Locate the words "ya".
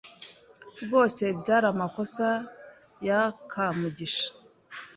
3.07-3.21